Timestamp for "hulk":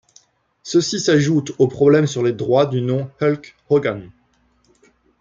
3.21-3.55